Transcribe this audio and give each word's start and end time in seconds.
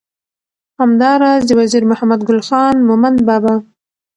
همدا 0.79 1.11
راز 1.21 1.41
د 1.47 1.51
وزیر 1.59 1.83
محمد 1.91 2.21
ګل 2.27 2.41
خان 2.47 2.75
مومند 2.87 3.17
بابا 3.27 3.53